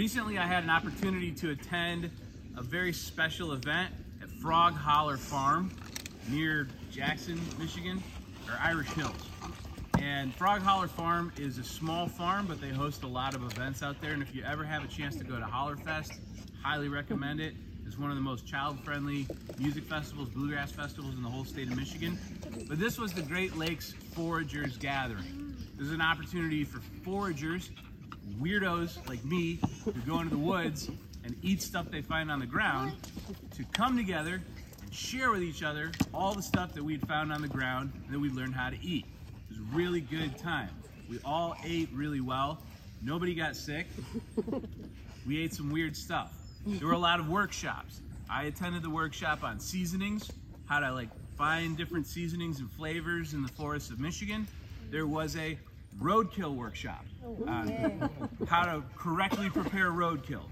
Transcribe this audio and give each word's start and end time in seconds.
Recently, 0.00 0.38
I 0.38 0.46
had 0.46 0.64
an 0.64 0.70
opportunity 0.70 1.30
to 1.32 1.50
attend 1.50 2.10
a 2.56 2.62
very 2.62 2.90
special 2.90 3.52
event 3.52 3.92
at 4.22 4.30
Frog 4.30 4.72
Holler 4.72 5.18
Farm 5.18 5.70
near 6.26 6.68
Jackson, 6.90 7.38
Michigan, 7.58 8.02
or 8.48 8.54
Irish 8.62 8.88
Hills. 8.92 9.12
And 9.98 10.34
Frog 10.34 10.62
Holler 10.62 10.88
Farm 10.88 11.30
is 11.36 11.58
a 11.58 11.62
small 11.62 12.08
farm, 12.08 12.46
but 12.46 12.62
they 12.62 12.70
host 12.70 13.02
a 13.02 13.06
lot 13.06 13.34
of 13.34 13.42
events 13.42 13.82
out 13.82 14.00
there. 14.00 14.14
And 14.14 14.22
if 14.22 14.34
you 14.34 14.42
ever 14.42 14.64
have 14.64 14.82
a 14.82 14.88
chance 14.88 15.16
to 15.16 15.24
go 15.24 15.38
to 15.38 15.44
Hollerfest, 15.44 16.12
highly 16.62 16.88
recommend 16.88 17.38
it. 17.38 17.52
It's 17.86 17.98
one 17.98 18.08
of 18.08 18.16
the 18.16 18.22
most 18.22 18.46
child-friendly 18.46 19.26
music 19.58 19.84
festivals, 19.84 20.30
bluegrass 20.30 20.72
festivals 20.72 21.14
in 21.14 21.22
the 21.22 21.28
whole 21.28 21.44
state 21.44 21.68
of 21.68 21.76
Michigan. 21.76 22.18
But 22.70 22.78
this 22.78 22.98
was 22.98 23.12
the 23.12 23.20
Great 23.20 23.54
Lakes 23.54 23.92
Foragers 24.14 24.78
Gathering. 24.78 25.54
This 25.76 25.88
is 25.88 25.92
an 25.92 26.00
opportunity 26.00 26.64
for 26.64 26.80
foragers, 27.04 27.68
weirdos 28.38 29.06
like 29.08 29.24
me, 29.24 29.60
who 29.84 29.92
go 30.06 30.20
into 30.20 30.30
the 30.30 30.38
woods 30.38 30.90
and 31.24 31.36
eat 31.42 31.62
stuff 31.62 31.90
they 31.90 32.02
find 32.02 32.30
on 32.30 32.38
the 32.38 32.46
ground, 32.46 32.92
to 33.56 33.64
come 33.72 33.96
together 33.96 34.40
and 34.82 34.94
share 34.94 35.30
with 35.30 35.42
each 35.42 35.62
other 35.62 35.92
all 36.14 36.34
the 36.34 36.42
stuff 36.42 36.72
that 36.74 36.82
we'd 36.82 37.06
found 37.06 37.32
on 37.32 37.42
the 37.42 37.48
ground 37.48 37.92
and 38.04 38.14
that 38.14 38.18
we'd 38.18 38.34
learn 38.34 38.52
how 38.52 38.70
to 38.70 38.76
eat. 38.82 39.04
It 39.50 39.50
was 39.50 39.58
a 39.58 39.76
really 39.76 40.00
good 40.00 40.38
time. 40.38 40.70
We 41.08 41.18
all 41.24 41.56
ate 41.64 41.88
really 41.92 42.20
well. 42.20 42.58
Nobody 43.02 43.34
got 43.34 43.56
sick. 43.56 43.86
We 45.26 45.42
ate 45.42 45.54
some 45.54 45.70
weird 45.70 45.96
stuff. 45.96 46.32
There 46.66 46.86
were 46.86 46.94
a 46.94 46.98
lot 46.98 47.20
of 47.20 47.28
workshops. 47.28 48.00
I 48.28 48.44
attended 48.44 48.82
the 48.82 48.90
workshop 48.90 49.42
on 49.42 49.58
seasonings, 49.58 50.30
how 50.66 50.80
to 50.80 50.92
like 50.92 51.08
find 51.36 51.76
different 51.76 52.06
seasonings 52.06 52.60
and 52.60 52.70
flavors 52.70 53.32
in 53.32 53.42
the 53.42 53.48
forests 53.48 53.90
of 53.90 53.98
Michigan. 53.98 54.46
There 54.90 55.06
was 55.06 55.36
a 55.36 55.58
roadkill 56.00 56.54
workshop 56.54 57.04
on 57.46 58.10
how 58.48 58.64
to 58.64 58.82
correctly 58.96 59.50
prepare 59.50 59.90
roadkill 59.90 60.44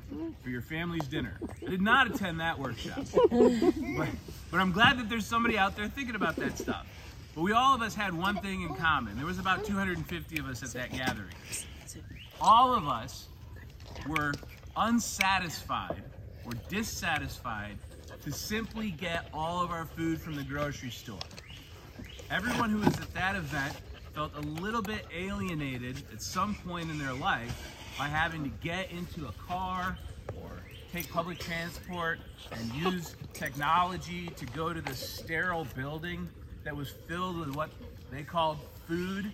for 0.42 0.50
your 0.50 0.60
family's 0.62 1.06
dinner. 1.08 1.38
I 1.66 1.70
did 1.70 1.80
not 1.80 2.06
attend 2.06 2.40
that 2.40 2.58
workshop, 2.58 3.04
but, 3.30 4.08
but 4.50 4.60
I'm 4.60 4.72
glad 4.72 4.98
that 4.98 5.08
there's 5.08 5.26
somebody 5.26 5.58
out 5.58 5.76
there 5.76 5.88
thinking 5.88 6.14
about 6.14 6.36
that 6.36 6.58
stuff. 6.58 6.86
But 7.34 7.42
we 7.42 7.52
all 7.52 7.74
of 7.74 7.82
us 7.82 7.94
had 7.94 8.14
one 8.14 8.36
thing 8.36 8.62
in 8.62 8.74
common. 8.74 9.16
There 9.16 9.26
was 9.26 9.38
about 9.38 9.64
250 9.64 10.38
of 10.38 10.46
us 10.48 10.62
at 10.62 10.70
that 10.70 10.92
gathering. 10.92 11.34
All 12.40 12.74
of 12.74 12.86
us 12.86 13.28
were 14.06 14.34
unsatisfied 14.76 16.02
or 16.44 16.52
dissatisfied 16.68 17.78
to 18.22 18.32
simply 18.32 18.90
get 18.90 19.28
all 19.32 19.62
of 19.62 19.70
our 19.70 19.84
food 19.84 20.20
from 20.20 20.34
the 20.34 20.42
grocery 20.42 20.90
store. 20.90 21.18
Everyone 22.30 22.70
who 22.70 22.78
was 22.78 22.98
at 23.00 23.12
that 23.14 23.36
event 23.36 23.74
felt 24.18 24.34
a 24.34 24.60
little 24.60 24.82
bit 24.82 25.06
alienated 25.14 26.02
at 26.12 26.20
some 26.20 26.52
point 26.66 26.90
in 26.90 26.98
their 26.98 27.12
life 27.12 27.72
by 27.96 28.08
having 28.08 28.42
to 28.42 28.50
get 28.60 28.90
into 28.90 29.28
a 29.28 29.32
car 29.46 29.96
or 30.42 30.50
take 30.92 31.08
public 31.12 31.38
transport 31.38 32.18
and 32.50 32.72
use 32.74 33.14
technology 33.32 34.28
to 34.30 34.44
go 34.46 34.72
to 34.72 34.80
this 34.80 34.98
sterile 34.98 35.68
building 35.76 36.28
that 36.64 36.74
was 36.74 36.90
filled 37.06 37.38
with 37.38 37.54
what 37.54 37.70
they 38.10 38.24
called 38.24 38.58
food 38.88 39.30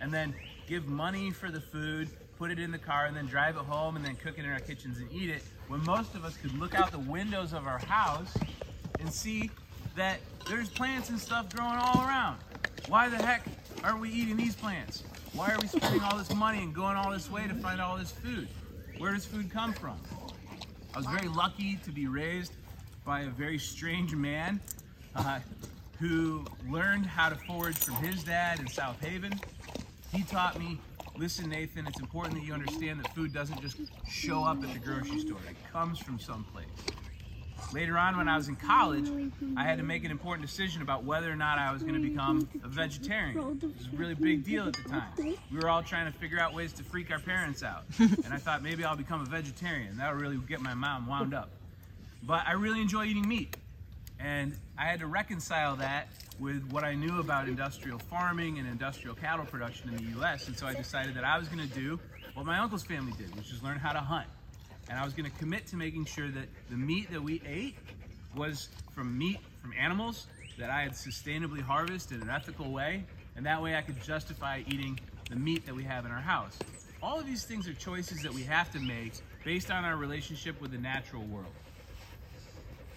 and 0.00 0.10
then 0.10 0.34
give 0.66 0.88
money 0.88 1.30
for 1.30 1.50
the 1.50 1.60
food, 1.60 2.08
put 2.38 2.50
it 2.50 2.58
in 2.58 2.70
the 2.70 2.78
car, 2.78 3.04
and 3.04 3.14
then 3.14 3.26
drive 3.26 3.56
it 3.56 3.64
home 3.64 3.96
and 3.96 4.04
then 4.04 4.16
cook 4.16 4.38
it 4.38 4.46
in 4.46 4.50
our 4.50 4.60
kitchens 4.60 4.96
and 4.96 5.12
eat 5.12 5.28
it. 5.28 5.42
When 5.68 5.84
most 5.84 6.14
of 6.14 6.24
us 6.24 6.38
could 6.38 6.58
look 6.58 6.74
out 6.74 6.90
the 6.90 6.98
windows 7.00 7.52
of 7.52 7.66
our 7.66 7.80
house 7.80 8.34
and 8.98 9.12
see 9.12 9.50
that 9.94 10.20
there's 10.48 10.70
plants 10.70 11.10
and 11.10 11.20
stuff 11.20 11.54
growing 11.54 11.76
all 11.76 12.00
around. 12.00 12.38
Why 12.88 13.10
the 13.10 13.18
heck 13.18 13.44
aren't 13.82 14.00
we 14.00 14.10
eating 14.10 14.36
these 14.36 14.54
plants? 14.54 15.02
Why 15.34 15.50
are 15.50 15.58
we 15.60 15.66
spending 15.68 16.00
all 16.00 16.16
this 16.16 16.34
money 16.34 16.58
and 16.58 16.74
going 16.74 16.96
all 16.96 17.10
this 17.10 17.30
way 17.30 17.46
to 17.46 17.54
find 17.54 17.80
all 17.80 17.96
this 17.96 18.12
food? 18.12 18.48
Where 18.98 19.12
does 19.12 19.24
food 19.24 19.50
come 19.50 19.72
from? 19.72 19.96
I 20.94 20.98
was 20.98 21.06
very 21.06 21.28
lucky 21.28 21.76
to 21.84 21.90
be 21.90 22.06
raised 22.06 22.52
by 23.04 23.22
a 23.22 23.28
very 23.28 23.58
strange 23.58 24.14
man 24.14 24.60
uh, 25.16 25.40
who 25.98 26.44
learned 26.68 27.06
how 27.06 27.28
to 27.28 27.34
forage 27.34 27.76
from 27.76 27.94
his 27.96 28.22
dad 28.22 28.60
in 28.60 28.68
South 28.68 29.00
Haven. 29.00 29.32
He 30.12 30.22
taught 30.22 30.58
me, 30.58 30.78
listen, 31.16 31.48
Nathan, 31.48 31.86
it's 31.86 32.00
important 32.00 32.34
that 32.34 32.44
you 32.44 32.52
understand 32.52 33.00
that 33.00 33.14
food 33.14 33.32
doesn't 33.32 33.60
just 33.60 33.78
show 34.08 34.44
up 34.44 34.62
at 34.62 34.72
the 34.72 34.78
grocery 34.78 35.20
store, 35.20 35.38
it 35.48 35.56
comes 35.72 35.98
from 35.98 36.18
someplace. 36.18 36.66
Later 37.72 37.96
on, 37.96 38.16
when 38.16 38.28
I 38.28 38.36
was 38.36 38.48
in 38.48 38.56
college, 38.56 39.08
I 39.56 39.64
had 39.64 39.78
to 39.78 39.84
make 39.84 40.04
an 40.04 40.10
important 40.10 40.46
decision 40.46 40.82
about 40.82 41.04
whether 41.04 41.30
or 41.30 41.36
not 41.36 41.58
I 41.58 41.72
was 41.72 41.82
going 41.82 41.94
to 41.94 42.00
become 42.00 42.48
a 42.62 42.68
vegetarian. 42.68 43.38
It 43.38 43.62
was 43.62 43.88
a 43.92 43.96
really 43.96 44.14
big 44.14 44.44
deal 44.44 44.66
at 44.68 44.74
the 44.74 44.88
time. 44.88 45.12
We 45.50 45.58
were 45.58 45.68
all 45.68 45.82
trying 45.82 46.10
to 46.10 46.18
figure 46.18 46.38
out 46.38 46.52
ways 46.54 46.72
to 46.74 46.84
freak 46.84 47.10
our 47.10 47.18
parents 47.20 47.62
out. 47.62 47.84
And 48.24 48.32
I 48.32 48.36
thought 48.36 48.62
maybe 48.62 48.84
I'll 48.84 48.96
become 48.96 49.20
a 49.22 49.26
vegetarian. 49.26 49.96
That 49.98 50.12
would 50.12 50.20
really 50.20 50.36
get 50.36 50.60
my 50.60 50.74
mom 50.74 51.06
wound 51.06 51.34
up. 51.34 51.50
But 52.22 52.46
I 52.46 52.52
really 52.52 52.80
enjoy 52.80 53.06
eating 53.06 53.26
meat. 53.26 53.56
And 54.20 54.56
I 54.78 54.84
had 54.84 55.00
to 55.00 55.06
reconcile 55.06 55.76
that 55.76 56.08
with 56.38 56.70
what 56.70 56.84
I 56.84 56.94
knew 56.94 57.20
about 57.20 57.48
industrial 57.48 57.98
farming 57.98 58.58
and 58.58 58.68
industrial 58.68 59.16
cattle 59.16 59.44
production 59.44 59.88
in 59.88 59.96
the 59.96 60.20
US. 60.20 60.46
And 60.46 60.56
so 60.56 60.66
I 60.66 60.74
decided 60.74 61.14
that 61.14 61.24
I 61.24 61.38
was 61.38 61.48
going 61.48 61.66
to 61.66 61.74
do 61.74 61.98
what 62.34 62.46
my 62.46 62.58
uncle's 62.58 62.84
family 62.84 63.12
did, 63.18 63.34
which 63.36 63.50
is 63.50 63.62
learn 63.62 63.78
how 63.78 63.92
to 63.92 64.00
hunt. 64.00 64.28
And 64.88 64.98
I 64.98 65.04
was 65.04 65.14
going 65.14 65.30
to 65.30 65.36
commit 65.38 65.66
to 65.68 65.76
making 65.76 66.06
sure 66.06 66.28
that 66.28 66.48
the 66.70 66.76
meat 66.76 67.10
that 67.10 67.22
we 67.22 67.40
ate 67.46 67.76
was 68.36 68.68
from 68.94 69.16
meat 69.16 69.38
from 69.60 69.72
animals 69.78 70.26
that 70.58 70.70
I 70.70 70.82
had 70.82 70.92
sustainably 70.92 71.60
harvested 71.60 72.20
in 72.20 72.28
an 72.28 72.30
ethical 72.30 72.70
way. 72.70 73.04
And 73.36 73.46
that 73.46 73.62
way 73.62 73.76
I 73.76 73.82
could 73.82 74.02
justify 74.02 74.62
eating 74.66 74.98
the 75.30 75.36
meat 75.36 75.64
that 75.66 75.74
we 75.74 75.84
have 75.84 76.04
in 76.04 76.10
our 76.10 76.20
house. 76.20 76.58
All 77.02 77.18
of 77.18 77.26
these 77.26 77.44
things 77.44 77.66
are 77.66 77.74
choices 77.74 78.22
that 78.22 78.32
we 78.32 78.42
have 78.42 78.70
to 78.72 78.80
make 78.80 79.14
based 79.44 79.70
on 79.70 79.84
our 79.84 79.96
relationship 79.96 80.60
with 80.60 80.70
the 80.72 80.78
natural 80.78 81.22
world. 81.24 81.52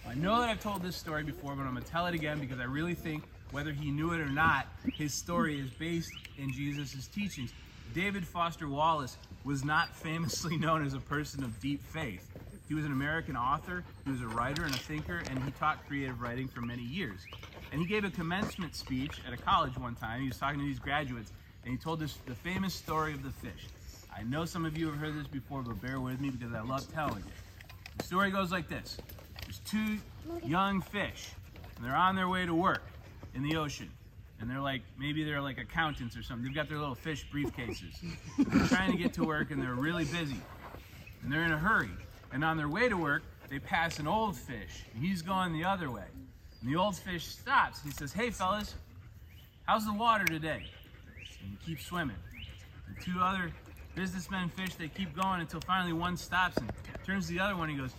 I 0.06 0.14
know 0.14 0.38
that 0.40 0.48
I've 0.48 0.62
told 0.62 0.82
this 0.82 0.94
story 0.96 1.24
before, 1.24 1.54
but 1.56 1.62
I'm 1.62 1.72
going 1.72 1.82
to 1.82 1.90
tell 1.90 2.06
it 2.06 2.14
again 2.14 2.38
because 2.38 2.60
I 2.60 2.64
really 2.64 2.94
think, 2.94 3.24
whether 3.50 3.72
he 3.72 3.90
knew 3.90 4.12
it 4.12 4.20
or 4.20 4.28
not, 4.28 4.66
his 4.94 5.14
story 5.14 5.58
is 5.58 5.70
based 5.70 6.10
in 6.36 6.52
Jesus' 6.52 7.06
teachings. 7.08 7.52
David 7.94 8.26
Foster 8.26 8.68
Wallace 8.68 9.16
was 9.46 9.64
not 9.64 9.94
famously 9.94 10.56
known 10.58 10.84
as 10.84 10.92
a 10.92 10.98
person 11.00 11.44
of 11.44 11.58
deep 11.60 11.82
faith. 11.82 12.28
He 12.68 12.74
was 12.74 12.84
an 12.84 12.90
American 12.90 13.36
author, 13.36 13.84
he 14.04 14.10
was 14.10 14.20
a 14.20 14.26
writer 14.26 14.64
and 14.64 14.74
a 14.74 14.78
thinker, 14.78 15.22
and 15.30 15.42
he 15.44 15.52
taught 15.52 15.86
creative 15.86 16.20
writing 16.20 16.48
for 16.48 16.62
many 16.62 16.82
years. 16.82 17.20
And 17.70 17.80
he 17.80 17.86
gave 17.86 18.04
a 18.04 18.10
commencement 18.10 18.74
speech 18.74 19.20
at 19.24 19.32
a 19.32 19.36
college 19.36 19.78
one 19.78 19.94
time. 19.94 20.20
He 20.20 20.26
was 20.26 20.36
talking 20.36 20.58
to 20.58 20.66
these 20.66 20.80
graduates, 20.80 21.32
and 21.62 21.70
he 21.70 21.78
told 21.78 22.00
this 22.00 22.14
the 22.26 22.34
famous 22.34 22.74
story 22.74 23.12
of 23.12 23.22
the 23.22 23.30
fish. 23.30 23.68
I 24.14 24.24
know 24.24 24.44
some 24.46 24.66
of 24.66 24.76
you 24.76 24.86
have 24.86 24.96
heard 24.96 25.16
this 25.16 25.28
before, 25.28 25.62
but 25.62 25.80
bear 25.80 26.00
with 26.00 26.20
me 26.20 26.30
because 26.30 26.52
I 26.52 26.62
love 26.62 26.92
telling 26.92 27.18
it. 27.18 27.68
The 27.98 28.04
story 28.04 28.32
goes 28.32 28.50
like 28.50 28.68
this. 28.68 28.96
There's 29.44 29.60
two 29.60 29.98
young 30.44 30.80
fish, 30.80 31.30
and 31.76 31.84
they're 31.86 31.94
on 31.94 32.16
their 32.16 32.28
way 32.28 32.46
to 32.46 32.54
work 32.54 32.82
in 33.34 33.44
the 33.44 33.56
ocean. 33.56 33.90
And 34.40 34.50
they're 34.50 34.60
like, 34.60 34.82
maybe 34.98 35.24
they're 35.24 35.40
like 35.40 35.58
accountants 35.58 36.16
or 36.16 36.22
something. 36.22 36.44
They've 36.44 36.54
got 36.54 36.68
their 36.68 36.78
little 36.78 36.94
fish 36.94 37.26
briefcases. 37.32 37.94
They're 38.38 38.66
trying 38.68 38.92
to 38.92 38.98
get 38.98 39.14
to 39.14 39.24
work, 39.24 39.50
and 39.50 39.62
they're 39.62 39.74
really 39.74 40.04
busy. 40.04 40.40
And 41.22 41.32
they're 41.32 41.44
in 41.44 41.52
a 41.52 41.58
hurry. 41.58 41.90
And 42.32 42.44
on 42.44 42.56
their 42.56 42.68
way 42.68 42.88
to 42.88 42.96
work, 42.96 43.22
they 43.48 43.58
pass 43.58 43.98
an 43.98 44.06
old 44.06 44.36
fish, 44.36 44.84
and 44.94 45.02
he's 45.02 45.22
going 45.22 45.52
the 45.52 45.64
other 45.64 45.90
way. 45.90 46.04
And 46.60 46.70
the 46.70 46.76
old 46.78 46.96
fish 46.96 47.24
stops. 47.24 47.82
He 47.82 47.90
says, 47.90 48.12
Hey, 48.12 48.30
fellas, 48.30 48.74
how's 49.64 49.86
the 49.86 49.92
water 49.92 50.24
today? 50.24 50.64
And 51.42 51.56
he 51.58 51.66
keeps 51.66 51.86
swimming. 51.86 52.16
The 52.88 53.02
two 53.02 53.20
other 53.20 53.52
businessmen 53.94 54.50
fish, 54.50 54.74
they 54.74 54.88
keep 54.88 55.16
going 55.16 55.40
until 55.40 55.60
finally 55.60 55.92
one 55.92 56.16
stops 56.16 56.56
and 56.56 56.70
turns 57.04 57.28
to 57.28 57.32
the 57.32 57.40
other 57.40 57.56
one. 57.56 57.70
And 57.70 57.78
he 57.78 57.82
goes, 57.82 57.94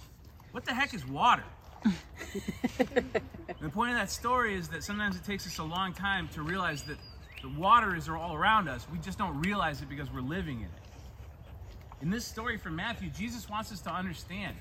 What 0.52 0.66
the 0.66 0.74
heck 0.74 0.94
is 0.94 1.06
water? 1.08 1.44
the 2.78 3.70
point 3.70 3.92
of 3.92 3.98
that 3.98 4.12
story 4.12 4.56
is 4.56 4.68
that 4.70 4.84
sometimes 4.84 5.16
it 5.16 5.24
takes 5.24 5.46
us 5.48 5.58
a 5.60 5.64
long 5.64 5.94
time 5.94 6.28
to 6.30 6.42
realize 6.42 6.84
that 6.84 6.98
the 7.42 7.50
water 7.50 7.96
is 7.96 8.10
all 8.10 8.36
around 8.36 8.68
us. 8.68 8.88
We 8.92 8.98
just 9.00 9.18
don't 9.18 9.40
realize 9.42 9.82
it 9.82 9.90
because 9.90 10.12
we're 10.12 10.22
living 10.22 10.60
in 10.60 10.66
it. 10.66 10.72
In 12.02 12.10
this 12.10 12.26
story 12.26 12.58
from 12.58 12.76
Matthew, 12.76 13.10
Jesus 13.10 13.50
wants 13.50 13.72
us 13.72 13.82
to 13.82 13.92
understand 13.92 14.56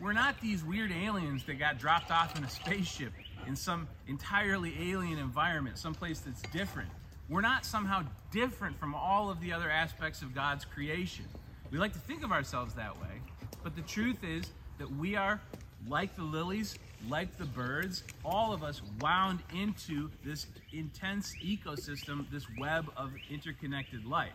we're 0.00 0.12
not 0.12 0.40
these 0.40 0.64
weird 0.64 0.90
aliens 0.90 1.44
that 1.44 1.58
got 1.58 1.78
dropped 1.78 2.10
off 2.10 2.36
in 2.36 2.42
a 2.44 2.50
spaceship 2.50 3.12
in 3.46 3.54
some 3.54 3.86
entirely 4.08 4.90
alien 4.90 5.18
environment, 5.18 5.78
someplace 5.78 6.20
that's 6.20 6.42
different. 6.50 6.88
We're 7.28 7.40
not 7.40 7.64
somehow 7.64 8.04
different 8.30 8.78
from 8.80 8.94
all 8.94 9.30
of 9.30 9.40
the 9.40 9.52
other 9.52 9.70
aspects 9.70 10.22
of 10.22 10.34
God's 10.34 10.64
creation. 10.64 11.26
We 11.70 11.78
like 11.78 11.92
to 11.92 11.98
think 12.00 12.24
of 12.24 12.32
ourselves 12.32 12.74
that 12.74 13.00
way, 13.00 13.20
but 13.62 13.76
the 13.76 13.82
truth 13.82 14.24
is 14.24 14.50
that 14.78 14.90
we 14.90 15.14
are 15.14 15.40
like 15.88 16.14
the 16.16 16.22
lilies, 16.22 16.78
like 17.08 17.36
the 17.38 17.44
birds, 17.44 18.04
all 18.24 18.52
of 18.52 18.62
us 18.62 18.80
wound 19.00 19.40
into 19.54 20.10
this 20.24 20.46
intense 20.72 21.34
ecosystem, 21.42 22.30
this 22.30 22.46
web 22.58 22.90
of 22.96 23.12
interconnected 23.30 24.04
life. 24.04 24.32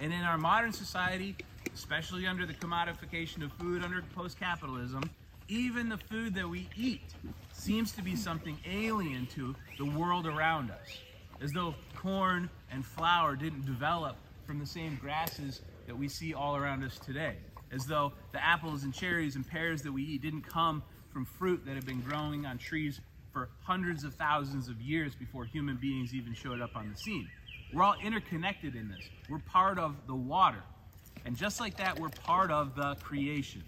And 0.00 0.12
in 0.12 0.20
our 0.20 0.38
modern 0.38 0.72
society, 0.72 1.36
especially 1.74 2.26
under 2.26 2.46
the 2.46 2.54
commodification 2.54 3.42
of 3.42 3.52
food, 3.54 3.82
under 3.82 4.02
post 4.14 4.38
capitalism, 4.38 5.10
even 5.48 5.88
the 5.88 5.96
food 5.96 6.34
that 6.34 6.48
we 6.48 6.68
eat 6.76 7.14
seems 7.52 7.92
to 7.92 8.02
be 8.02 8.14
something 8.14 8.58
alien 8.70 9.26
to 9.26 9.54
the 9.78 9.84
world 9.84 10.26
around 10.26 10.70
us. 10.70 10.98
As 11.40 11.52
though 11.52 11.74
corn 11.96 12.50
and 12.70 12.84
flour 12.84 13.34
didn't 13.34 13.64
develop 13.64 14.16
from 14.46 14.58
the 14.58 14.66
same 14.66 14.96
grasses 15.00 15.62
that 15.86 15.96
we 15.96 16.08
see 16.08 16.34
all 16.34 16.54
around 16.56 16.84
us 16.84 16.98
today. 16.98 17.36
As 17.72 17.86
though 17.86 18.12
the 18.32 18.44
apples 18.44 18.84
and 18.84 18.94
cherries 18.94 19.36
and 19.36 19.46
pears 19.46 19.82
that 19.82 19.92
we 19.92 20.02
eat 20.02 20.22
didn't 20.22 20.42
come 20.42 20.82
from 21.12 21.24
fruit 21.24 21.64
that 21.66 21.74
had 21.74 21.86
been 21.86 22.00
growing 22.00 22.46
on 22.46 22.58
trees 22.58 23.00
for 23.32 23.48
hundreds 23.62 24.04
of 24.04 24.14
thousands 24.14 24.68
of 24.68 24.80
years 24.80 25.14
before 25.14 25.44
human 25.44 25.76
beings 25.76 26.14
even 26.14 26.34
showed 26.34 26.60
up 26.60 26.76
on 26.76 26.90
the 26.90 26.96
scene. 26.96 27.28
We're 27.72 27.82
all 27.82 27.96
interconnected 28.02 28.74
in 28.74 28.88
this. 28.88 29.08
We're 29.28 29.38
part 29.40 29.78
of 29.78 29.94
the 30.06 30.14
water. 30.14 30.62
And 31.24 31.36
just 31.36 31.60
like 31.60 31.76
that, 31.76 31.98
we're 31.98 32.08
part 32.08 32.50
of 32.50 32.74
the 32.74 32.94
creation. 32.96 33.62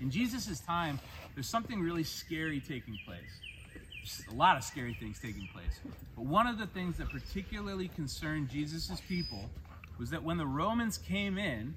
In 0.00 0.10
Jesus' 0.10 0.60
time, 0.60 1.00
there's 1.34 1.48
something 1.48 1.80
really 1.80 2.04
scary 2.04 2.60
taking 2.60 2.98
place. 3.06 3.40
There's 3.72 4.22
a 4.30 4.34
lot 4.34 4.56
of 4.56 4.64
scary 4.64 4.94
things 5.00 5.18
taking 5.18 5.48
place. 5.52 5.80
But 6.14 6.26
one 6.26 6.46
of 6.46 6.58
the 6.58 6.66
things 6.66 6.98
that 6.98 7.08
particularly 7.08 7.88
concerned 7.88 8.50
Jesus' 8.50 9.00
people 9.08 9.48
was 9.98 10.10
that 10.10 10.22
when 10.22 10.36
the 10.36 10.46
Romans 10.46 10.98
came 10.98 11.38
in 11.38 11.74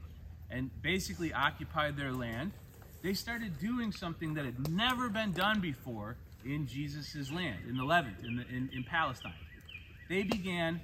and 0.49 0.69
basically 0.81 1.33
occupied 1.33 1.97
their 1.97 2.13
land, 2.13 2.51
they 3.01 3.13
started 3.13 3.59
doing 3.59 3.91
something 3.91 4.33
that 4.35 4.45
had 4.45 4.69
never 4.69 5.09
been 5.09 5.31
done 5.31 5.59
before 5.61 6.15
in 6.45 6.67
Jesus' 6.67 7.31
land, 7.31 7.59
in 7.67 7.77
the 7.77 7.83
Levant, 7.83 8.15
in, 8.23 8.37
the, 8.37 8.47
in, 8.47 8.69
in 8.73 8.83
Palestine. 8.83 9.33
They 10.09 10.23
began 10.23 10.79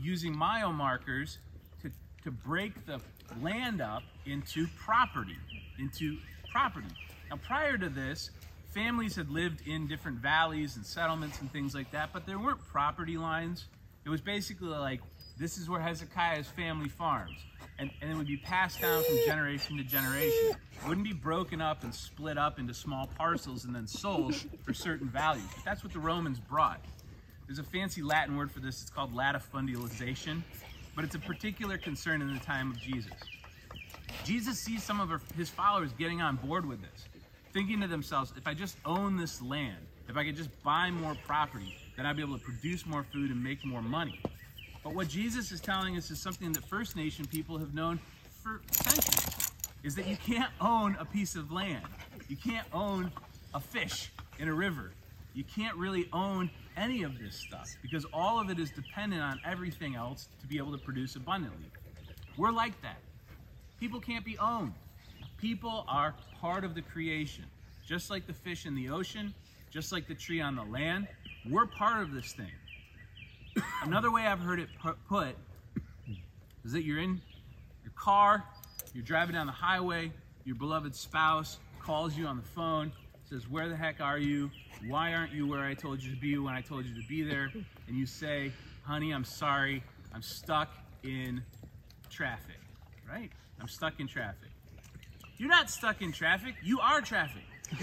using 0.00 0.36
mile 0.36 0.72
markers 0.72 1.38
to, 1.82 1.90
to 2.24 2.30
break 2.30 2.86
the 2.86 3.00
land 3.42 3.80
up 3.80 4.02
into 4.26 4.66
property, 4.78 5.36
into 5.78 6.18
property. 6.50 6.88
Now, 7.30 7.36
prior 7.36 7.76
to 7.76 7.88
this, 7.88 8.30
families 8.72 9.16
had 9.16 9.30
lived 9.30 9.66
in 9.66 9.88
different 9.88 10.18
valleys 10.18 10.76
and 10.76 10.86
settlements 10.86 11.40
and 11.40 11.52
things 11.52 11.74
like 11.74 11.90
that, 11.92 12.10
but 12.12 12.26
there 12.26 12.38
weren't 12.38 12.64
property 12.68 13.16
lines. 13.16 13.66
It 14.04 14.08
was 14.10 14.20
basically 14.20 14.68
like 14.68 15.00
this 15.38 15.56
is 15.56 15.68
where 15.68 15.80
Hezekiah's 15.80 16.48
family 16.48 16.88
farms. 16.88 17.38
And, 17.78 17.90
and 18.02 18.10
it 18.10 18.16
would 18.16 18.26
be 18.26 18.36
passed 18.38 18.80
down 18.80 19.04
from 19.04 19.16
generation 19.24 19.76
to 19.76 19.84
generation. 19.84 20.50
It 20.50 20.88
wouldn't 20.88 21.06
be 21.06 21.12
broken 21.12 21.60
up 21.60 21.84
and 21.84 21.94
split 21.94 22.36
up 22.36 22.58
into 22.58 22.74
small 22.74 23.08
parcels 23.16 23.64
and 23.64 23.74
then 23.74 23.86
sold 23.86 24.34
for 24.64 24.74
certain 24.74 25.08
values. 25.08 25.46
But 25.54 25.64
that's 25.64 25.84
what 25.84 25.92
the 25.92 26.00
Romans 26.00 26.40
brought. 26.40 26.84
There's 27.46 27.60
a 27.60 27.64
fancy 27.64 28.02
Latin 28.02 28.36
word 28.36 28.50
for 28.50 28.58
this. 28.58 28.82
It's 28.82 28.90
called 28.90 29.14
latifundialization, 29.14 30.42
but 30.96 31.04
it's 31.04 31.14
a 31.14 31.20
particular 31.20 31.78
concern 31.78 32.20
in 32.20 32.34
the 32.34 32.40
time 32.40 32.72
of 32.72 32.78
Jesus. 32.78 33.12
Jesus 34.24 34.58
sees 34.58 34.82
some 34.82 35.00
of 35.00 35.22
his 35.36 35.48
followers 35.48 35.92
getting 35.98 36.20
on 36.20 36.36
board 36.36 36.66
with 36.66 36.80
this, 36.82 37.06
thinking 37.52 37.80
to 37.80 37.86
themselves, 37.86 38.32
if 38.36 38.46
I 38.46 38.54
just 38.54 38.76
own 38.84 39.16
this 39.16 39.40
land, 39.40 39.78
if 40.08 40.16
I 40.16 40.24
could 40.24 40.36
just 40.36 40.50
buy 40.62 40.90
more 40.90 41.16
property, 41.26 41.76
then 41.96 42.06
I'd 42.06 42.16
be 42.16 42.22
able 42.22 42.38
to 42.38 42.44
produce 42.44 42.84
more 42.84 43.04
food 43.04 43.30
and 43.30 43.42
make 43.42 43.64
more 43.64 43.82
money. 43.82 44.20
But 44.88 44.94
what 44.94 45.08
Jesus 45.08 45.52
is 45.52 45.60
telling 45.60 45.98
us 45.98 46.10
is 46.10 46.18
something 46.18 46.50
that 46.54 46.64
First 46.64 46.96
Nation 46.96 47.26
people 47.26 47.58
have 47.58 47.74
known 47.74 48.00
for 48.42 48.62
centuries, 48.70 49.50
is 49.82 49.94
that 49.96 50.06
you 50.06 50.16
can't 50.16 50.50
own 50.62 50.96
a 50.98 51.04
piece 51.04 51.36
of 51.36 51.52
land. 51.52 51.84
You 52.26 52.38
can't 52.38 52.66
own 52.72 53.12
a 53.52 53.60
fish 53.60 54.10
in 54.38 54.48
a 54.48 54.54
river. 54.54 54.92
You 55.34 55.44
can't 55.44 55.76
really 55.76 56.08
own 56.10 56.48
any 56.74 57.02
of 57.02 57.18
this 57.18 57.36
stuff 57.36 57.68
because 57.82 58.06
all 58.14 58.40
of 58.40 58.48
it 58.48 58.58
is 58.58 58.70
dependent 58.70 59.20
on 59.20 59.38
everything 59.44 59.94
else 59.94 60.26
to 60.40 60.46
be 60.46 60.56
able 60.56 60.72
to 60.72 60.78
produce 60.78 61.16
abundantly. 61.16 61.68
We're 62.38 62.50
like 62.50 62.80
that. 62.80 62.96
People 63.78 64.00
can't 64.00 64.24
be 64.24 64.38
owned. 64.38 64.72
People 65.36 65.84
are 65.86 66.14
part 66.40 66.64
of 66.64 66.74
the 66.74 66.80
creation. 66.80 67.44
Just 67.86 68.08
like 68.08 68.26
the 68.26 68.32
fish 68.32 68.64
in 68.64 68.74
the 68.74 68.88
ocean, 68.88 69.34
just 69.70 69.92
like 69.92 70.08
the 70.08 70.14
tree 70.14 70.40
on 70.40 70.56
the 70.56 70.64
land, 70.64 71.08
we're 71.50 71.66
part 71.66 72.00
of 72.00 72.12
this 72.12 72.32
thing. 72.32 72.46
Another 73.82 74.10
way 74.10 74.26
I've 74.26 74.40
heard 74.40 74.60
it 74.60 74.68
put 75.08 75.36
is 76.64 76.72
that 76.72 76.84
you're 76.84 76.98
in 76.98 77.20
your 77.84 77.92
car, 77.96 78.44
you're 78.94 79.04
driving 79.04 79.34
down 79.34 79.46
the 79.46 79.52
highway, 79.52 80.12
your 80.44 80.56
beloved 80.56 80.94
spouse 80.94 81.58
calls 81.80 82.16
you 82.16 82.26
on 82.26 82.36
the 82.36 82.42
phone, 82.42 82.92
says, 83.28 83.48
Where 83.48 83.68
the 83.68 83.76
heck 83.76 84.00
are 84.00 84.18
you? 84.18 84.50
Why 84.86 85.14
aren't 85.14 85.32
you 85.32 85.46
where 85.46 85.64
I 85.64 85.74
told 85.74 86.02
you 86.02 86.14
to 86.14 86.20
be 86.20 86.36
when 86.38 86.54
I 86.54 86.60
told 86.60 86.84
you 86.84 86.94
to 87.00 87.08
be 87.08 87.22
there? 87.22 87.50
And 87.86 87.96
you 87.96 88.06
say, 88.06 88.52
Honey, 88.82 89.12
I'm 89.12 89.24
sorry, 89.24 89.82
I'm 90.14 90.22
stuck 90.22 90.68
in 91.02 91.42
traffic, 92.10 92.60
right? 93.08 93.30
I'm 93.60 93.68
stuck 93.68 94.00
in 94.00 94.06
traffic. 94.06 94.48
You're 95.36 95.48
not 95.48 95.70
stuck 95.70 96.02
in 96.02 96.12
traffic, 96.12 96.54
you 96.62 96.80
are 96.80 97.00
traffic. 97.00 97.42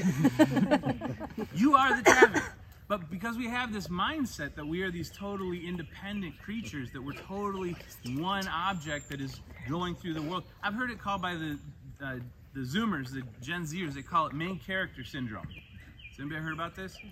you 1.56 1.76
are 1.76 1.96
the 1.96 2.04
traffic. 2.04 2.44
But 2.88 3.10
because 3.10 3.38
we 3.38 3.48
have 3.48 3.74
this 3.74 3.88
mindset 3.88 4.56
that 4.56 4.66
we 4.66 4.84
are 4.84 4.92
these 4.92 5.10
totally 5.10 5.68
independent 5.68 6.40
creatures, 6.40 6.92
that 6.92 7.02
we're 7.02 7.14
totally 7.14 7.76
one 8.18 8.48
object 8.48 9.10
that 9.10 9.20
is 9.22 9.42
going 9.68 9.96
through 9.96 10.14
the 10.14 10.22
world, 10.22 10.44
I've 10.62 10.76
heard 10.76 10.92
it 10.92 11.00
called 11.00 11.22
by 11.22 11.36
the 11.36 11.58
uh, 12.04 12.16
the 12.56 12.62
Zoomers, 12.62 13.12
the 13.12 13.22
Gen 13.42 13.64
Zers, 13.64 13.94
they 13.94 14.02
call 14.02 14.28
it 14.28 14.34
main 14.34 14.58
character 14.60 15.04
syndrome. 15.04 15.46
Has 15.46 16.20
anybody 16.20 16.40
heard 16.42 16.54
about 16.54 16.76
this? 16.76 16.98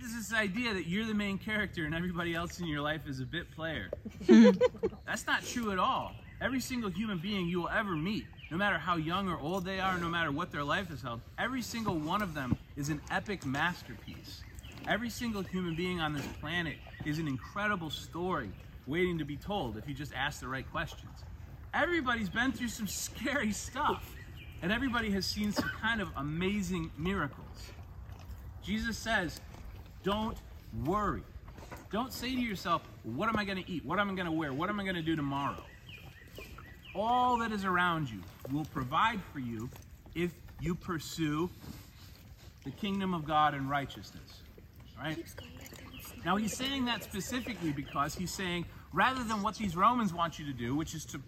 This 0.00 0.10
is 0.10 0.28
this 0.28 0.38
idea 0.38 0.72
that 0.72 0.86
you're 0.86 1.04
the 1.04 1.14
main 1.14 1.36
character 1.36 1.84
and 1.84 1.96
everybody 1.96 2.32
else 2.32 2.60
in 2.60 2.68
your 2.68 2.80
life 2.80 3.08
is 3.08 3.18
a 3.18 3.24
bit 3.24 3.50
player. 3.50 3.90
That's 5.04 5.26
not 5.26 5.44
true 5.44 5.72
at 5.72 5.80
all. 5.80 6.12
Every 6.40 6.60
single 6.60 6.90
human 6.90 7.18
being 7.18 7.48
you 7.48 7.62
will 7.62 7.68
ever 7.70 7.96
meet, 7.96 8.26
no 8.52 8.56
matter 8.56 8.78
how 8.78 8.96
young 8.96 9.28
or 9.28 9.36
old 9.40 9.64
they 9.64 9.80
are, 9.80 9.98
no 9.98 10.08
matter 10.08 10.30
what 10.30 10.52
their 10.52 10.62
life 10.62 10.90
has 10.90 11.02
held, 11.02 11.22
every 11.38 11.60
single 11.60 11.96
one 11.96 12.22
of 12.22 12.34
them 12.34 12.56
is 12.76 12.88
an 12.88 13.00
epic 13.10 13.44
masterpiece. 13.44 14.44
Every 14.86 15.08
single 15.08 15.42
human 15.42 15.74
being 15.74 16.00
on 16.00 16.12
this 16.12 16.26
planet 16.40 16.76
is 17.06 17.18
an 17.18 17.26
incredible 17.26 17.88
story 17.88 18.50
waiting 18.86 19.16
to 19.18 19.24
be 19.24 19.36
told 19.36 19.78
if 19.78 19.88
you 19.88 19.94
just 19.94 20.12
ask 20.14 20.40
the 20.40 20.48
right 20.48 20.70
questions. 20.70 21.10
Everybody's 21.72 22.28
been 22.28 22.52
through 22.52 22.68
some 22.68 22.86
scary 22.86 23.50
stuff, 23.50 24.14
and 24.60 24.70
everybody 24.70 25.10
has 25.10 25.24
seen 25.24 25.52
some 25.52 25.70
kind 25.80 26.02
of 26.02 26.08
amazing 26.16 26.90
miracles. 26.98 27.72
Jesus 28.62 28.98
says, 28.98 29.40
don't 30.02 30.36
worry. 30.84 31.22
Don't 31.90 32.12
say 32.12 32.34
to 32.34 32.40
yourself, 32.40 32.82
what 33.04 33.30
am 33.30 33.38
I 33.38 33.44
going 33.46 33.62
to 33.62 33.70
eat? 33.70 33.86
What 33.86 33.98
am 33.98 34.10
I 34.10 34.14
going 34.14 34.26
to 34.26 34.32
wear? 34.32 34.52
What 34.52 34.68
am 34.68 34.78
I 34.78 34.82
going 34.82 34.96
to 34.96 35.02
do 35.02 35.16
tomorrow? 35.16 35.62
All 36.94 37.38
that 37.38 37.52
is 37.52 37.64
around 37.64 38.10
you 38.10 38.20
will 38.52 38.66
provide 38.66 39.20
for 39.32 39.38
you 39.38 39.70
if 40.14 40.32
you 40.60 40.74
pursue 40.74 41.48
the 42.64 42.70
kingdom 42.70 43.14
of 43.14 43.24
God 43.24 43.54
and 43.54 43.68
righteousness. 43.68 44.43
Right? 44.98 45.24
Now 46.24 46.36
he's 46.36 46.56
saying 46.56 46.86
that 46.86 47.04
specifically 47.04 47.72
because 47.72 48.14
he's 48.14 48.32
saying 48.32 48.64
rather 48.92 49.24
than 49.24 49.42
what 49.42 49.56
these 49.56 49.76
Romans 49.76 50.14
want 50.14 50.38
you 50.38 50.46
to 50.46 50.52
do, 50.52 50.74
which 50.74 50.94
is 50.94 51.04
to 51.06 51.20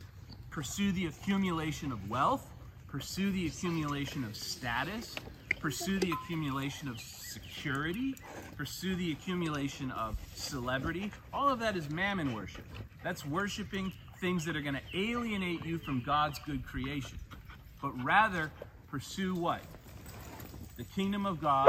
pursue 0.50 0.92
the 0.92 1.06
accumulation 1.06 1.92
of 1.92 2.08
wealth, 2.08 2.48
pursue 2.88 3.30
the 3.30 3.46
accumulation 3.46 4.24
of 4.24 4.34
status, 4.34 5.14
pursue 5.60 5.98
the 5.98 6.12
accumulation 6.12 6.88
of 6.88 6.98
security, 7.00 8.14
pursue 8.56 8.94
the 8.94 9.12
accumulation 9.12 9.90
of 9.90 10.16
celebrity. 10.34 11.10
All 11.32 11.48
of 11.48 11.58
that 11.60 11.76
is 11.76 11.90
mammon 11.90 12.34
worship. 12.34 12.64
That's 13.02 13.26
worshiping 13.26 13.92
things 14.20 14.44
that 14.46 14.56
are 14.56 14.62
going 14.62 14.76
to 14.76 14.98
alienate 14.98 15.64
you 15.64 15.78
from 15.78 16.00
God's 16.00 16.38
good 16.46 16.64
creation. 16.64 17.18
But 17.82 18.02
rather, 18.02 18.50
pursue 18.88 19.34
what? 19.34 19.60
The 20.76 20.84
kingdom 20.84 21.26
of 21.26 21.40
God, 21.40 21.68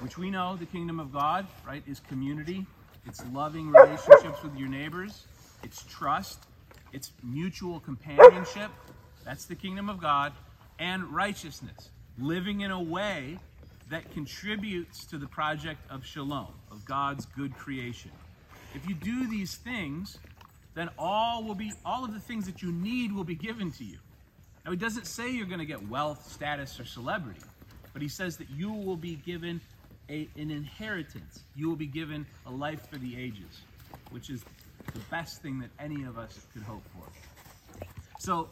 which 0.00 0.16
we 0.16 0.30
know 0.30 0.56
the 0.56 0.66
kingdom 0.66 0.98
of 0.98 1.12
God, 1.12 1.46
right, 1.66 1.82
is 1.86 2.00
community. 2.00 2.66
It's 3.06 3.22
loving 3.32 3.70
relationships 3.70 4.42
with 4.42 4.56
your 4.56 4.68
neighbors. 4.68 5.24
It's 5.62 5.84
trust. 5.84 6.44
It's 6.92 7.12
mutual 7.22 7.80
companionship. 7.80 8.70
That's 9.24 9.44
the 9.44 9.54
kingdom 9.54 9.88
of 9.88 10.00
God. 10.00 10.32
And 10.78 11.04
righteousness. 11.04 11.90
Living 12.18 12.62
in 12.62 12.70
a 12.70 12.82
way 12.82 13.38
that 13.90 14.10
contributes 14.12 15.04
to 15.06 15.18
the 15.18 15.26
project 15.26 15.80
of 15.90 16.04
shalom, 16.04 16.54
of 16.70 16.84
God's 16.84 17.26
good 17.26 17.54
creation. 17.54 18.10
If 18.74 18.88
you 18.88 18.94
do 18.94 19.28
these 19.28 19.56
things, 19.56 20.18
then 20.74 20.88
all 20.98 21.44
will 21.44 21.54
be 21.54 21.72
all 21.84 22.04
of 22.04 22.14
the 22.14 22.20
things 22.20 22.46
that 22.46 22.62
you 22.62 22.72
need 22.72 23.12
will 23.12 23.24
be 23.24 23.34
given 23.34 23.70
to 23.72 23.84
you. 23.84 23.98
Now 24.64 24.70
he 24.70 24.76
doesn't 24.76 25.06
say 25.06 25.30
you're 25.30 25.46
going 25.46 25.58
to 25.58 25.66
get 25.66 25.88
wealth, 25.88 26.30
status, 26.30 26.78
or 26.78 26.84
celebrity, 26.84 27.40
but 27.92 28.02
he 28.02 28.08
says 28.08 28.36
that 28.36 28.48
you 28.50 28.72
will 28.72 28.96
be 28.96 29.16
given 29.16 29.60
a, 30.10 30.28
an 30.36 30.50
inheritance. 30.50 31.40
You 31.54 31.68
will 31.68 31.76
be 31.76 31.86
given 31.86 32.26
a 32.46 32.50
life 32.50 32.88
for 32.90 32.98
the 32.98 33.16
ages, 33.16 33.62
which 34.10 34.28
is 34.28 34.44
the 34.92 35.00
best 35.10 35.40
thing 35.40 35.60
that 35.60 35.70
any 35.78 36.02
of 36.04 36.18
us 36.18 36.46
could 36.52 36.62
hope 36.62 36.82
for. 36.92 37.04
So 38.18 38.48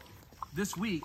this 0.53 0.75
week, 0.77 1.03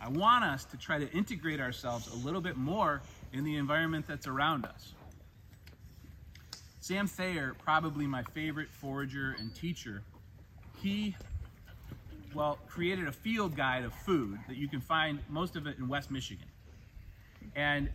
I 0.00 0.08
want 0.08 0.44
us 0.44 0.64
to 0.66 0.76
try 0.76 0.98
to 0.98 1.10
integrate 1.12 1.60
ourselves 1.60 2.08
a 2.12 2.16
little 2.16 2.40
bit 2.40 2.56
more 2.56 3.02
in 3.32 3.44
the 3.44 3.56
environment 3.56 4.06
that's 4.06 4.26
around 4.26 4.64
us. 4.64 4.92
Sam 6.80 7.06
Thayer, 7.06 7.54
probably 7.62 8.06
my 8.06 8.22
favorite 8.22 8.68
forager 8.70 9.36
and 9.38 9.54
teacher, 9.54 10.02
he 10.76 11.16
well 12.34 12.58
created 12.68 13.08
a 13.08 13.12
field 13.12 13.56
guide 13.56 13.84
of 13.84 13.92
food 13.92 14.38
that 14.48 14.56
you 14.56 14.68
can 14.68 14.80
find 14.80 15.18
most 15.28 15.56
of 15.56 15.66
it 15.66 15.78
in 15.78 15.88
West 15.88 16.10
Michigan. 16.10 16.46
And 17.56 17.90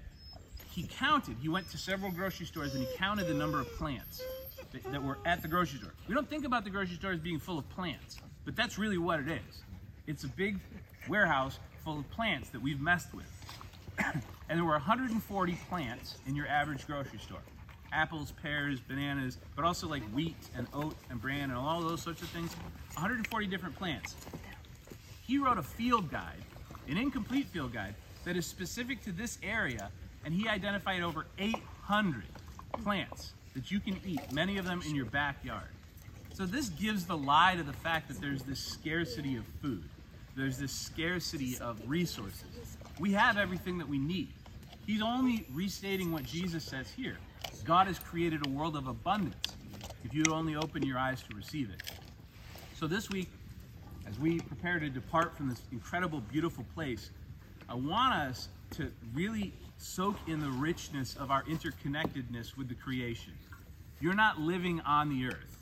he 0.74 0.84
counted, 0.84 1.38
he 1.40 1.50
went 1.50 1.70
to 1.70 1.78
several 1.78 2.10
grocery 2.12 2.48
stores 2.48 2.74
and 2.74 2.84
he 2.84 2.96
counted 2.96 3.28
the 3.28 3.34
number 3.34 3.60
of 3.60 3.72
plants 3.74 4.24
that, 4.72 4.84
that 4.92 5.04
were 5.04 5.20
at 5.24 5.44
the 5.44 5.48
grocery 5.48 5.78
store. 5.78 5.94
We 6.08 6.16
don't 6.16 6.28
think 6.28 6.46
about 6.46 6.64
the 6.64 6.72
grocery 6.72 6.96
store 6.96 7.12
as 7.12 7.20
being 7.20 7.40
full 7.40 7.60
of 7.60 7.70
plants, 7.70 8.18
but 8.44 8.56
that's 8.56 8.80
really 8.80 8.98
what 8.98 9.20
it 9.20 9.28
is. 9.28 9.64
It's 10.08 10.24
a 10.24 10.28
big 10.30 10.60
warehouse 11.08 11.60
full 11.84 12.00
of 12.00 12.10
plants 12.10 12.50
that 12.50 12.62
we've 12.62 12.82
messed 12.82 13.14
with. 13.14 13.26
and 14.00 14.24
there 14.50 14.64
were 14.64 14.72
140 14.72 15.58
plants 15.70 16.16
in 16.26 16.36
your 16.36 16.48
average 16.48 16.88
grocery 16.88 17.20
store 17.20 17.42
apples, 17.92 18.34
pears, 18.42 18.80
bananas, 18.80 19.38
but 19.56 19.64
also 19.64 19.88
like 19.88 20.02
wheat 20.14 20.36
and 20.58 20.66
oat 20.74 20.96
and 21.12 21.22
bran 21.22 21.52
and 21.52 21.54
all 21.54 21.80
those 21.82 22.02
sorts 22.02 22.24
of 22.24 22.28
things. 22.30 22.52
140 22.96 23.46
different 23.46 23.76
plants. 23.76 24.16
He 25.22 25.38
wrote 25.38 25.60
a 25.60 25.64
field 25.64 26.10
guide, 26.10 26.42
an 26.88 26.98
incomplete 26.98 27.46
field 27.46 27.72
guide, 27.72 27.94
that 28.24 28.36
is 28.36 28.48
specific 28.48 29.04
to 29.04 29.12
this 29.12 29.38
area, 29.44 29.92
and 30.26 30.34
he 30.34 30.48
identified 30.48 31.02
over 31.02 31.26
800 31.38 32.24
plants 32.84 33.34
that 33.54 33.72
you 33.72 33.80
can 33.80 34.00
eat, 34.06 34.32
many 34.32 34.58
of 34.58 34.66
them 34.66 34.82
in 34.88 34.96
your 34.96 35.06
backyard. 35.06 35.68
So 36.34 36.46
this 36.46 36.70
gives 36.70 37.06
the 37.06 37.16
lie 37.16 37.56
to 37.56 37.64
the 37.64 37.74
fact 37.74 38.08
that 38.08 38.20
there's 38.20 38.42
this 38.42 38.60
scarcity 38.60 39.36
of 39.38 39.44
food. 39.62 39.84
There's 40.36 40.58
this 40.58 40.72
scarcity 40.72 41.58
of 41.60 41.80
resources. 41.88 42.78
We 43.00 43.12
have 43.14 43.38
everything 43.38 43.78
that 43.78 43.88
we 43.88 44.00
need. 44.00 44.30
He's 44.88 45.02
only 45.02 45.46
restating 45.54 46.12
what 46.12 46.24
Jesus 46.24 46.64
says 46.64 46.90
here. 46.90 47.18
God 47.64 47.88
has 47.88 48.00
created 48.00 48.46
a 48.46 48.50
world 48.50 48.76
of 48.76 48.88
abundance 48.88 49.48
if 50.04 50.14
you 50.14 50.24
only 50.32 50.56
open 50.56 50.84
your 50.84 50.98
eyes 50.98 51.24
to 51.30 51.36
receive 51.36 51.70
it. 51.70 51.82
So 52.80 52.88
this 52.88 53.10
week, 53.10 53.30
as 54.08 54.20
we 54.20 54.40
prepare 54.40 54.80
to 54.80 54.90
depart 54.90 55.38
from 55.38 55.50
this 55.50 55.62
incredible, 55.72 56.20
beautiful 56.20 56.66
place, 56.74 57.12
I 57.70 57.76
want 57.76 58.14
us 58.16 58.50
to 58.72 58.92
really 59.14 59.54
soak 59.84 60.16
in 60.28 60.40
the 60.40 60.50
richness 60.50 61.16
of 61.18 61.30
our 61.30 61.44
interconnectedness 61.44 62.56
with 62.56 62.70
the 62.70 62.76
creation. 62.76 63.34
You're 64.00 64.14
not 64.14 64.40
living 64.40 64.80
on 64.82 65.10
the 65.10 65.28
earth. 65.28 65.58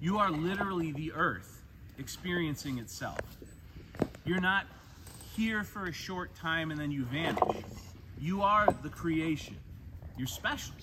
You 0.00 0.18
are 0.18 0.30
literally 0.30 0.92
the 0.92 1.12
earth 1.12 1.62
experiencing 1.98 2.78
itself. 2.78 3.18
You're 4.24 4.40
not 4.40 4.66
here 5.36 5.64
for 5.64 5.86
a 5.86 5.92
short 5.92 6.34
time 6.36 6.70
and 6.70 6.80
then 6.80 6.90
you 6.90 7.04
vanish. 7.04 7.64
You 8.20 8.42
are 8.42 8.66
the 8.82 8.88
creation. 8.88 9.56
You're 10.16 10.28
special. 10.28 10.74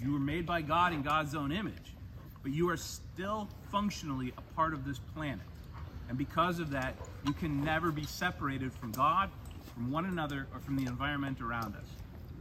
You 0.00 0.12
were 0.12 0.18
made 0.18 0.44
by 0.44 0.60
God 0.60 0.92
in 0.92 1.02
God's 1.02 1.34
own 1.34 1.52
image, 1.52 1.94
but 2.42 2.52
you 2.52 2.68
are 2.68 2.76
still 2.76 3.48
functionally 3.70 4.32
a 4.36 4.54
part 4.54 4.74
of 4.74 4.84
this 4.84 4.98
planet. 5.14 5.46
And 6.08 6.18
because 6.18 6.58
of 6.58 6.70
that, 6.70 6.94
you 7.26 7.32
can 7.32 7.64
never 7.64 7.90
be 7.90 8.04
separated 8.04 8.72
from 8.72 8.92
God, 8.92 9.30
from 9.74 9.90
one 9.90 10.04
another, 10.06 10.46
or 10.54 10.60
from 10.60 10.76
the 10.76 10.86
environment 10.86 11.40
around 11.40 11.74
us. 11.74 11.86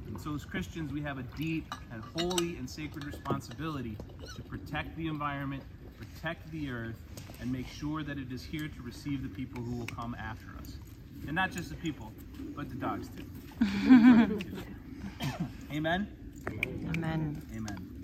And 0.08 0.20
so, 0.20 0.34
as 0.34 0.46
Christians, 0.46 0.92
we 0.92 1.02
have 1.02 1.18
a 1.18 1.24
deep 1.38 1.74
and 1.92 2.04
holy 2.18 2.58
and 2.58 2.70
sacred 2.70 3.04
responsibility 3.04 3.98
to 4.36 4.42
protect 4.44 4.96
the 4.96 5.08
environment, 5.08 5.64
protect 5.98 6.50
the 6.52 6.70
earth, 6.70 6.96
and 7.40 7.52
make 7.52 7.68
sure 7.68 8.04
that 8.04 8.18
it 8.18 8.32
is 8.32 8.44
here 8.44 8.68
to 8.68 8.82
receive 8.82 9.22
the 9.22 9.30
people 9.30 9.62
who 9.62 9.76
will 9.78 9.88
come 9.88 10.16
after 10.20 10.48
us. 10.60 10.78
And 11.26 11.36
not 11.36 11.52
just 11.52 11.70
the 11.70 11.76
people, 11.76 12.12
but 12.56 12.70
the 12.70 12.76
dogs 12.76 13.10
too. 13.10 13.26
Amen. 15.72 16.08
Amen. 16.96 17.42
Amen. 17.56 17.97